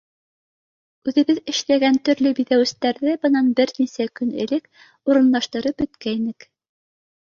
Үҙебеҙ 1.11 1.41
эшләгән 1.51 1.99
төрлө 2.09 2.31
биҙәүестәрҙе 2.41 3.13
бынан 3.27 3.53
бер 3.61 3.75
нисә 3.83 4.09
көн 4.21 4.33
элек 4.47 4.69
урынлаштырып 5.11 5.81
бөткәйнек. 5.85 6.49